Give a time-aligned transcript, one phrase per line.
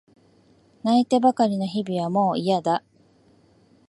[0.83, 2.81] 泣いてばかりの日々はもういやだ。